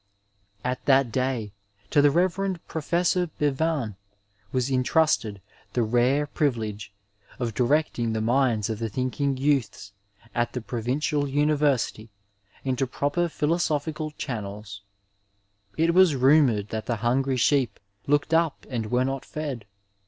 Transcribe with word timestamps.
At 0.63 0.83
that 0.85 1.11
day, 1.11 1.53
to 1.91 2.01
the 2.01 2.09
Rev. 2.09 2.57
Prof. 2.67 3.13
Bevan 3.37 3.95
was 4.51 4.71
intrusted 4.71 5.41
the 5.73 5.83
rare 5.83 6.25
privilege 6.25 6.91
of 7.37 7.53
directing 7.53 8.11
the 8.11 8.19
minds 8.19 8.67
of 8.71 8.79
the 8.79 8.89
thinking 8.89 9.37
youths 9.37 9.93
at 10.33 10.53
the 10.53 10.61
Provincial 10.61 11.27
University 11.27 12.09
into 12.63 12.87
proper 12.87 13.29
philoso 13.29 13.77
phical 13.77 14.11
channels. 14.17 14.81
It 15.77 15.93
was 15.93 16.15
rumoured 16.15 16.69
that 16.69 16.87
the 16.87 16.95
hungry 17.05 17.37
sheep 17.37 17.79
looked 18.07 18.33
up 18.33 18.65
and 18.71 18.89
were 18.89 19.05
not 19.05 19.23
fed. 19.23 19.65